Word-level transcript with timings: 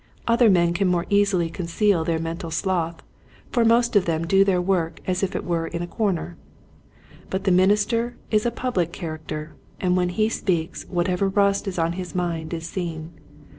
Other 0.27 0.49
men 0.49 0.73
can 0.73 0.87
more 0.87 1.05
easily 1.11 1.47
conceal 1.51 2.03
their 2.03 2.17
mental 2.17 2.49
sloth 2.49 3.03
for 3.51 3.63
most 3.63 3.95
of 3.95 4.05
them 4.05 4.25
do 4.25 4.43
their 4.43 4.59
work 4.59 4.99
as 5.05 5.21
it 5.21 5.45
were 5.45 5.67
in 5.67 5.83
a 5.83 5.87
comer. 5.87 6.37
But 7.29 7.43
the 7.43 7.51
minister 7.51 8.17
is 8.31 8.43
a 8.43 8.49
public 8.49 8.91
character 8.93 9.53
and 9.79 9.95
when 9.95 10.09
he 10.09 10.27
speaks 10.27 10.87
whatever 10.89 11.29
rust 11.29 11.67
is 11.67 11.77
on 11.77 11.93
his 11.93 12.15
mind 12.15 12.51
is 12.51 12.67
seen. 12.67 13.11